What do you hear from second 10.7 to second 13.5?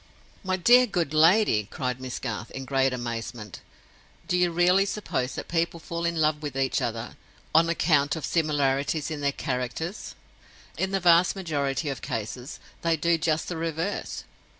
In the vast majority of cases, they do just